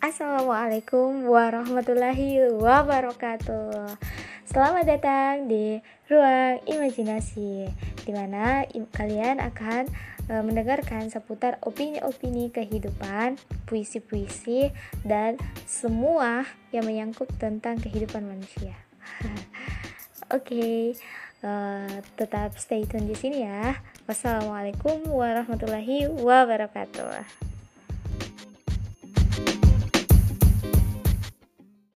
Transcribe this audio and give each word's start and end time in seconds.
Assalamualaikum 0.00 1.28
warahmatullahi 1.28 2.48
wabarakatuh 2.56 4.00
Selamat 4.48 4.88
datang 4.88 5.44
di 5.44 5.76
Ruang 6.08 6.56
Imajinasi 6.64 7.68
di 8.08 8.12
mana 8.16 8.64
kalian 8.96 9.44
akan 9.44 9.92
e, 10.24 10.40
mendengarkan 10.40 11.12
seputar 11.12 11.60
opini-opini 11.60 12.48
kehidupan, 12.48 13.36
puisi-puisi, 13.68 14.72
dan 15.04 15.36
semua 15.68 16.48
yang 16.72 16.88
menyangkut 16.88 17.28
tentang 17.36 17.76
kehidupan 17.76 18.24
manusia 18.24 18.72
Oke, 20.32 20.48
okay, 20.56 20.80
tetap 22.16 22.56
stay 22.56 22.88
tune 22.88 23.04
di 23.04 23.18
sini 23.18 23.44
ya. 23.44 23.76
Wassalamualaikum 24.08 25.12
warahmatullahi 25.12 26.08
wabarakatuh. 26.08 27.49